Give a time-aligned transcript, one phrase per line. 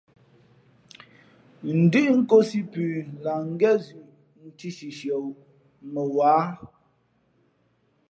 [1.81, 2.83] Ndʉ́ʼ nkōsī pʉ
[3.23, 4.05] lah ngén zʉʼ
[4.47, 5.15] nthī sʉsʉα
[5.93, 6.31] mα wǎ.